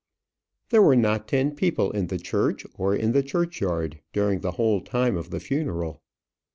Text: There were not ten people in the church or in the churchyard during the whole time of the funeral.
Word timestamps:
There 0.71 0.81
were 0.81 0.95
not 0.95 1.27
ten 1.27 1.55
people 1.55 1.91
in 1.91 2.07
the 2.07 2.17
church 2.17 2.65
or 2.75 2.95
in 2.95 3.11
the 3.11 3.21
churchyard 3.21 4.01
during 4.13 4.39
the 4.41 4.53
whole 4.53 4.81
time 4.81 5.15
of 5.15 5.29
the 5.29 5.39
funeral. 5.39 6.01